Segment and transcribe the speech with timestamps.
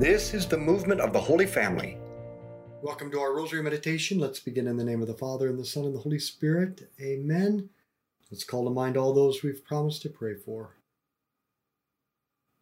[0.00, 1.98] This is the movement of the Holy Family.
[2.80, 4.18] Welcome to our Rosary Meditation.
[4.18, 6.90] Let's begin in the name of the Father, and the Son, and the Holy Spirit.
[6.98, 7.68] Amen.
[8.30, 10.78] Let's call to mind all those we've promised to pray for.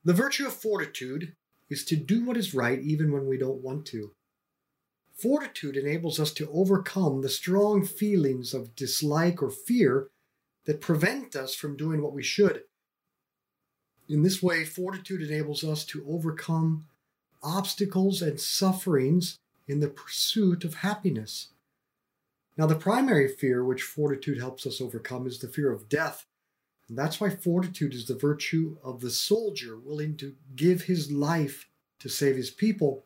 [0.02, 1.36] The virtue of fortitude
[1.70, 4.14] is to do what is right even when we don't want to.
[5.14, 10.08] Fortitude enables us to overcome the strong feelings of dislike or fear
[10.66, 12.62] that prevent us from doing what we should.
[14.08, 16.86] In this way, fortitude enables us to overcome
[17.42, 21.48] obstacles and sufferings in the pursuit of happiness.
[22.56, 26.26] Now, the primary fear which fortitude helps us overcome is the fear of death.
[26.88, 31.68] And that's why fortitude is the virtue of the soldier willing to give his life
[32.00, 33.04] to save his people.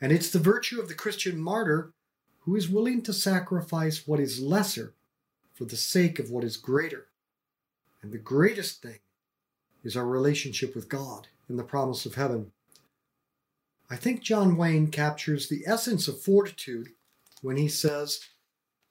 [0.00, 1.92] And it's the virtue of the Christian martyr
[2.40, 4.94] who is willing to sacrifice what is lesser
[5.54, 7.08] for the sake of what is greater.
[8.00, 9.00] And the greatest thing
[9.82, 12.52] is our relationship with God and the promise of heaven.
[13.90, 16.88] I think John Wayne captures the essence of fortitude
[17.40, 18.20] when he says,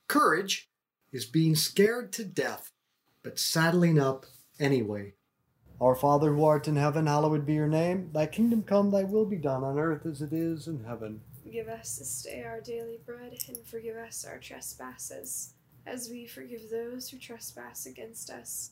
[0.07, 0.69] Courage
[1.11, 2.71] is being scared to death,
[3.21, 4.25] but saddling up
[4.59, 5.13] anyway.
[5.79, 8.09] Our Father who art in heaven, hallowed be your name.
[8.11, 11.21] Thy kingdom come, thy will be done on earth as it is in heaven.
[11.51, 15.53] Give us this day our daily bread, and forgive us our trespasses,
[15.85, 18.71] as we forgive those who trespass against us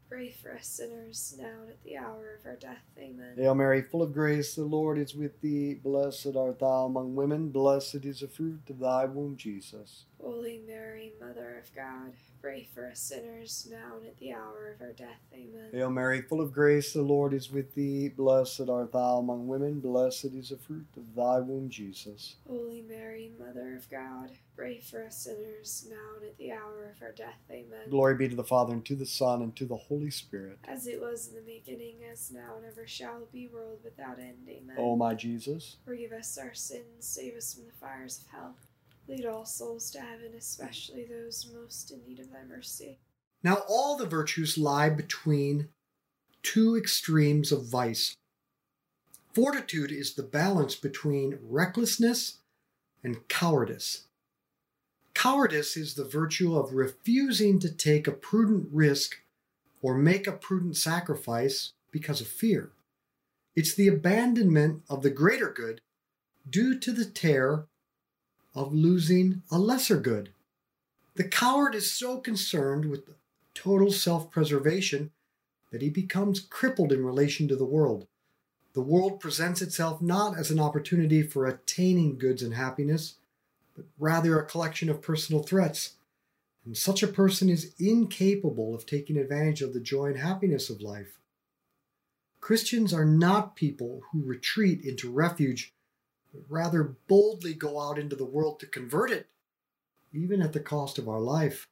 [0.11, 2.83] Pray for us sinners, now and at the hour of our death.
[2.99, 3.33] Amen.
[3.37, 5.73] Hail Mary, full of grace, the Lord is with thee.
[5.73, 10.03] Blessed art thou among women, blessed is the fruit of thy womb, Jesus.
[10.21, 12.11] Holy Mary, Mother of God,
[12.41, 15.21] pray for us sinners, now and at the hour of our death.
[15.33, 15.69] Amen.
[15.71, 18.09] Hail Mary, full of grace, the Lord is with thee.
[18.09, 22.35] Blessed art thou among women, blessed is the fruit of thy womb, Jesus.
[22.49, 27.01] Holy Mary, Mother of God, Pray for us sinners, now and at the hour of
[27.01, 27.39] our death.
[27.49, 27.89] Amen.
[27.89, 30.57] Glory be to the Father, and to the Son, and to the Holy Spirit.
[30.67, 34.47] As it was in the beginning, as now, and ever shall be, world without end.
[34.49, 34.75] Amen.
[34.77, 38.55] O my Jesus, forgive us our sins, save us from the fires of hell.
[39.07, 42.99] Lead all souls to heaven, especially those most in need of thy mercy.
[43.43, 45.69] Now, all the virtues lie between
[46.43, 48.15] two extremes of vice.
[49.33, 52.39] Fortitude is the balance between recklessness
[53.03, 54.05] and cowardice.
[55.13, 59.17] Cowardice is the virtue of refusing to take a prudent risk
[59.81, 62.71] or make a prudent sacrifice because of fear.
[63.55, 65.81] It's the abandonment of the greater good
[66.49, 67.67] due to the terror
[68.55, 70.29] of losing a lesser good.
[71.15, 73.09] The coward is so concerned with
[73.53, 75.11] total self preservation
[75.71, 78.07] that he becomes crippled in relation to the world.
[78.73, 83.15] The world presents itself not as an opportunity for attaining goods and happiness,
[83.75, 85.95] but rather a collection of personal threats.
[86.65, 90.81] And such a person is incapable of taking advantage of the joy and happiness of
[90.81, 91.17] life.
[92.39, 95.73] Christians are not people who retreat into refuge,
[96.33, 99.27] but rather boldly go out into the world to convert it,
[100.13, 101.67] even at the cost of our life.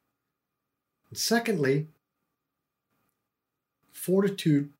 [1.08, 1.88] And secondly,
[3.92, 4.70] fortitude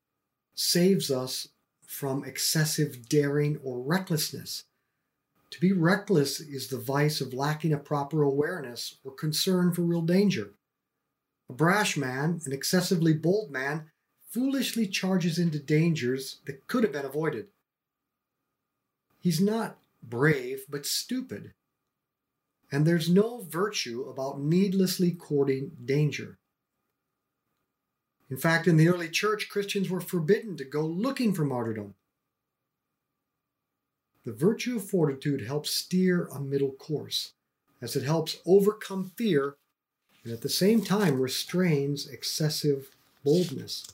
[0.55, 1.49] saves us
[1.85, 4.63] from excessive daring or recklessness.
[5.51, 10.01] To be reckless is the vice of lacking a proper awareness or concern for real
[10.01, 10.53] danger.
[11.49, 13.91] A brash man, an excessively bold man,
[14.29, 17.47] foolishly charges into dangers that could have been avoided.
[19.19, 21.53] He's not brave, but stupid.
[22.71, 26.39] And there's no virtue about needlessly courting danger.
[28.29, 31.95] In fact, in the early church, Christians were forbidden to go looking for martyrdom.
[34.23, 37.33] The virtue of fortitude helps steer a middle course,
[37.81, 39.55] as it helps overcome fear
[40.23, 42.91] and at the same time restrains excessive
[43.23, 43.87] boldness.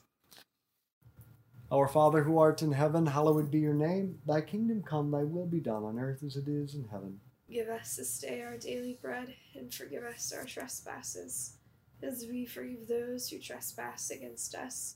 [1.71, 4.19] Our Father who art in heaven, hallowed be your name.
[4.25, 7.19] Thy kingdom come, thy will be done on earth as it is in heaven.
[7.50, 11.57] Give us this day our daily bread, and forgive us our trespasses,
[12.01, 14.95] as we forgive those who trespass against us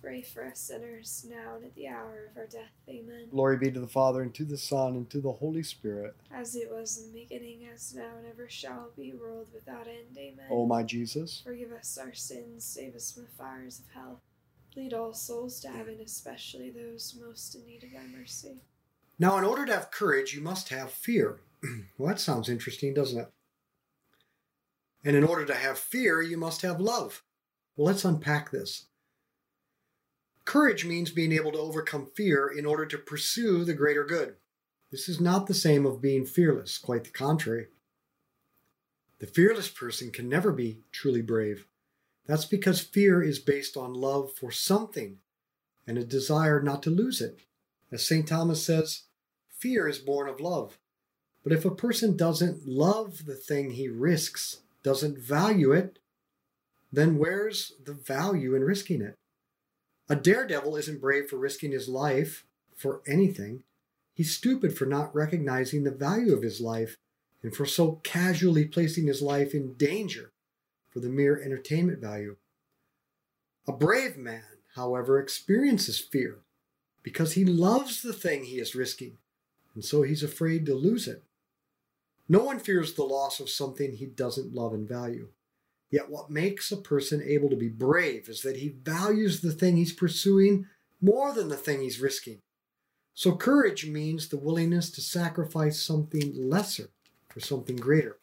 [0.00, 2.72] pray for us sinners, now and at the hour of our death.
[2.88, 3.28] Amen.
[3.30, 6.16] Glory be to the Father, and to the Son, and to the Holy Spirit.
[6.32, 10.16] As it was in the beginning, as now, and ever shall be, world without end.
[10.16, 10.46] Amen.
[10.50, 14.20] O my Jesus, Forgive us our sins, save us from the fires of hell.
[14.76, 18.60] Lead all souls to heaven, especially those most in need of thy mercy.
[19.18, 21.40] Now, in order to have courage, you must have fear.
[21.98, 23.32] well, that sounds interesting, doesn't it?
[25.04, 27.22] And in order to have fear, you must have love.
[27.76, 28.86] Well, let's unpack this.
[30.46, 34.36] Courage means being able to overcome fear in order to pursue the greater good.
[34.92, 37.66] This is not the same of being fearless, quite the contrary.
[39.18, 41.66] The fearless person can never be truly brave.
[42.26, 45.18] That's because fear is based on love for something
[45.84, 47.40] and a desire not to lose it.
[47.90, 48.28] As St.
[48.28, 49.02] Thomas says,
[49.48, 50.78] fear is born of love.
[51.42, 55.98] But if a person doesn't love the thing he risks, doesn't value it,
[56.92, 59.16] then where's the value in risking it?
[60.08, 62.44] A daredevil isn't brave for risking his life
[62.76, 63.64] for anything.
[64.14, 66.96] He's stupid for not recognizing the value of his life
[67.42, 70.32] and for so casually placing his life in danger
[70.88, 72.36] for the mere entertainment value.
[73.66, 74.44] A brave man,
[74.74, 76.38] however, experiences fear
[77.02, 79.18] because he loves the thing he is risking,
[79.74, 81.24] and so he's afraid to lose it.
[82.28, 85.28] No one fears the loss of something he doesn't love and value.
[85.90, 89.76] Yet, what makes a person able to be brave is that he values the thing
[89.76, 90.66] he's pursuing
[91.00, 92.42] more than the thing he's risking.
[93.14, 96.90] So, courage means the willingness to sacrifice something lesser
[97.28, 98.18] for something greater.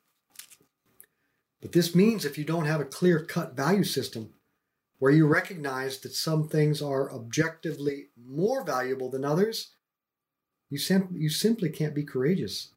[1.61, 4.33] But this means if you don't have a clear cut value system
[4.99, 9.71] where you recognize that some things are objectively more valuable than others,
[10.69, 12.73] you, sim- you simply can't be courageous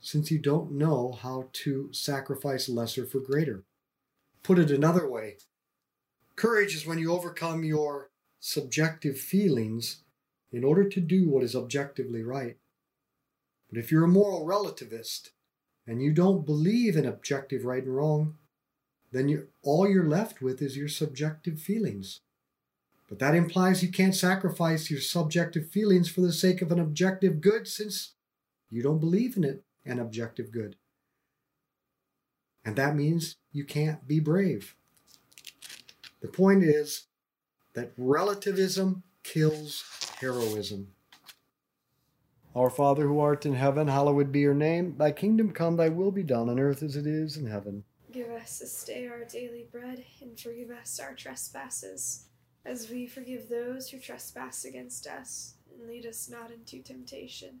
[0.00, 3.64] since you don't know how to sacrifice lesser for greater.
[4.42, 5.36] Put it another way
[6.40, 8.08] courage is when you overcome your
[8.40, 10.04] subjective feelings
[10.50, 12.56] in order to do what is objectively right.
[13.68, 15.28] But if you're a moral relativist
[15.86, 18.38] and you don't believe in objective right and wrong,
[19.12, 22.20] then you all you're left with is your subjective feelings.
[23.06, 27.42] But that implies you can't sacrifice your subjective feelings for the sake of an objective
[27.42, 28.14] good since
[28.70, 30.76] you don't believe in it, an objective good.
[32.64, 34.76] And that means you can't be brave.
[36.20, 37.04] The point is
[37.74, 39.84] that relativism kills
[40.20, 40.88] heroism.
[42.54, 44.96] Our Father who art in heaven, hallowed be your name.
[44.98, 47.84] Thy kingdom come, thy will be done on earth as it is in heaven.
[48.12, 52.26] Give us this day our daily bread, and forgive us our trespasses,
[52.64, 55.54] as we forgive those who trespass against us.
[55.72, 57.60] And lead us not into temptation,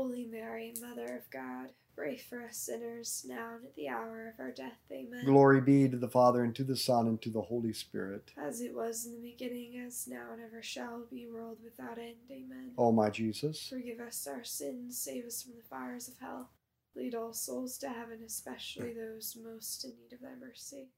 [0.00, 4.40] Holy Mary, Mother of God, pray for us sinners, now and at the hour of
[4.40, 4.78] our death.
[4.90, 5.26] Amen.
[5.26, 8.32] Glory be to the Father, and to the Son, and to the Holy Spirit.
[8.42, 12.14] As it was in the beginning, as now and ever shall be, world without end.
[12.30, 12.70] Amen.
[12.78, 16.48] O my Jesus, Forgive us our sins, save us from the fires of hell.
[16.96, 20.88] Lead all souls to heaven, especially those most in need of thy mercy.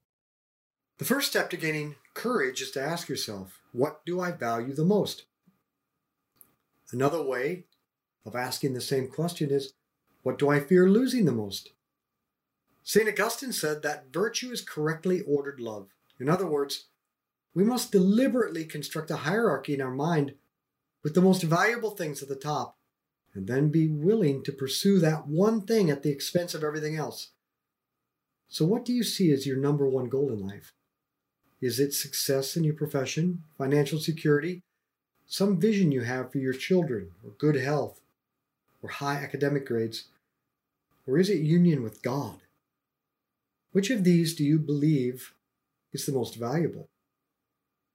[0.99, 4.85] the first step to gaining courage is to ask yourself, what do I value the
[4.85, 5.25] most?
[6.93, 7.65] Another way
[8.25, 9.73] of asking the same question is,
[10.23, 11.71] what do I fear losing the most?
[12.85, 13.09] St.
[13.09, 15.89] Augustine said that virtue is correctly ordered love.
[16.19, 16.87] In other words,
[17.55, 20.35] we must deliberately construct a hierarchy in our mind
[21.03, 22.77] with the most valuable things at the top,
[23.35, 27.31] and then be willing to pursue that one thing at the expense of everything else.
[28.49, 30.73] So, what do you see as your number one goal in life?
[31.61, 34.63] Is it success in your profession, financial security,
[35.27, 38.02] some vision you have for your children, or good health,
[38.83, 40.05] or high academic grades?
[41.07, 42.41] Or is it union with God?
[43.73, 45.35] Which of these do you believe
[45.93, 46.89] is the most valuable?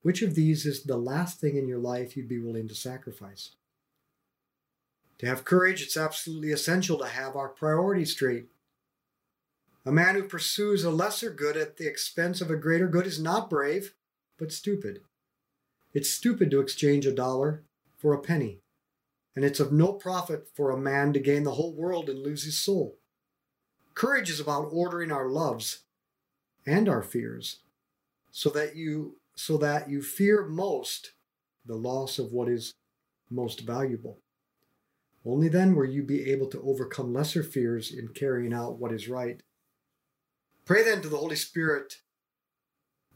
[0.02, 3.52] Which of these is the last thing in your life you'd be willing to sacrifice?
[5.20, 8.48] To have courage, it's absolutely essential to have our priorities straight.
[9.86, 13.22] A man who pursues a lesser good at the expense of a greater good is
[13.22, 13.94] not brave,
[14.38, 15.02] but stupid.
[15.94, 17.64] It's stupid to exchange a dollar
[17.98, 18.60] for a penny,
[19.38, 22.44] and it's of no profit for a man to gain the whole world and lose
[22.44, 22.98] his soul.
[23.94, 25.84] Courage is about ordering our loves
[26.66, 27.60] and our fears
[28.32, 31.12] so that you so that you fear most
[31.64, 32.74] the loss of what is
[33.30, 34.18] most valuable.
[35.24, 39.08] Only then will you be able to overcome lesser fears in carrying out what is
[39.08, 39.40] right.
[40.66, 41.98] Pray then to the Holy Spirit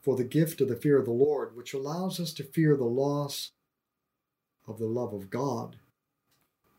[0.03, 2.83] for the gift of the fear of the Lord, which allows us to fear the
[2.83, 3.53] loss
[4.67, 5.77] of the love of God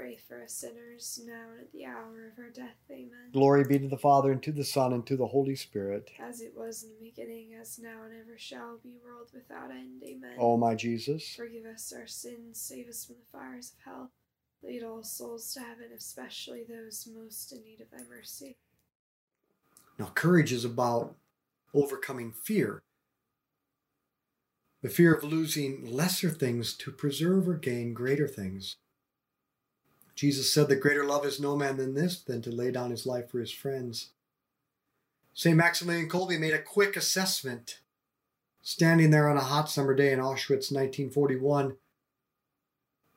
[0.00, 2.78] pray for us sinners, now and at the hour of our death.
[2.90, 3.30] Amen.
[3.32, 6.10] Glory be to the Father, and to the Son, and to the Holy Spirit.
[6.18, 10.02] As it was in the beginning, as now and ever shall be, world without end.
[10.02, 10.36] Amen.
[10.38, 14.10] O my Jesus, Forgive us our sins, save us from the fires of hell.
[14.62, 18.56] Lead all souls to heaven, especially those most in need of thy mercy.
[19.98, 21.14] Now, courage is about
[21.74, 22.80] overcoming fear.
[24.82, 28.76] The fear of losing lesser things to preserve or gain greater things.
[30.14, 33.06] Jesus said that greater love is no man than this, than to lay down his
[33.06, 34.10] life for his friends.
[35.32, 35.56] St.
[35.56, 37.80] Maximilian Kolbe made a quick assessment,
[38.62, 41.76] standing there on a hot summer day in Auschwitz, 1941,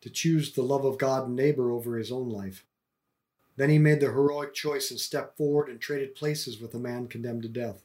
[0.01, 2.65] to choose the love of God and neighbor over his own life.
[3.55, 7.07] Then he made the heroic choice and stepped forward and traded places with a man
[7.07, 7.83] condemned to death.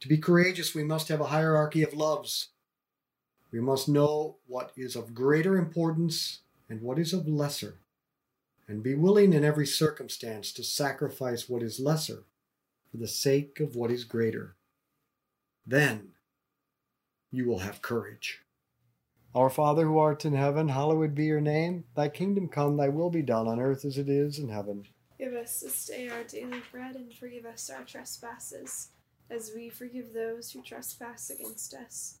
[0.00, 2.48] To be courageous, we must have a hierarchy of loves.
[3.50, 7.78] We must know what is of greater importance and what is of lesser,
[8.66, 12.24] and be willing in every circumstance to sacrifice what is lesser
[12.90, 14.56] for the sake of what is greater.
[15.66, 16.12] Then
[17.30, 18.40] you will have courage.
[19.34, 21.84] Our Father who art in heaven, hallowed be your name.
[21.96, 24.86] Thy kingdom come, thy will be done on earth as it is in heaven.
[25.18, 28.90] Give us this day our daily bread, and forgive us our trespasses,
[29.30, 32.20] as we forgive those who trespass against us.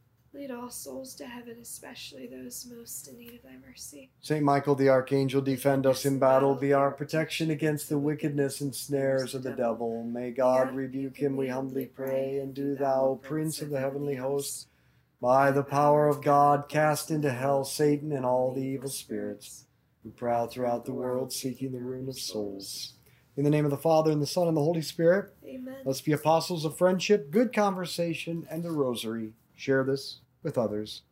[0.33, 4.09] Lead all souls to heaven, especially those most in need of thy mercy.
[4.21, 8.73] Saint Michael the Archangel, defend us in battle, be our protection against the wickedness and
[8.73, 10.03] snares of the devil.
[10.05, 14.67] May God rebuke him, we humbly pray, and do thou, Prince of the heavenly hosts,
[15.21, 19.65] by the power of God, cast into hell Satan and all the evil spirits
[20.01, 22.93] who prowl throughout the world seeking the ruin of souls.
[23.35, 25.75] In the name of the Father, and the Son, and the Holy Spirit, Amen.
[25.83, 29.33] let's be apostles of friendship, good conversation, and the rosary.
[29.55, 31.03] Share this with others.